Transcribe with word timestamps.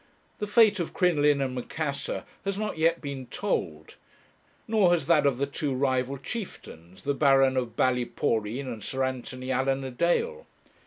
The 0.39 0.47
fate 0.47 0.79
of 0.79 0.95
'Crinoline 0.95 1.41
and 1.41 1.53
Macassar' 1.55 2.23
has 2.43 2.57
not 2.57 2.79
yet 2.79 3.01
been 3.01 3.27
told; 3.27 3.97
nor 4.67 4.93
has 4.93 5.05
that 5.05 5.27
of 5.27 5.37
the 5.37 5.45
two 5.45 5.75
rival 5.75 6.17
chieftains, 6.17 7.03
the 7.03 7.13
'Baron 7.13 7.55
of 7.55 7.75
Ballyporeen 7.75 8.65
and 8.65 8.83
Sir 8.83 9.03
Anthony 9.03 9.51
Allan 9.51 9.83
a 9.83 9.91
dale.' 9.91 10.47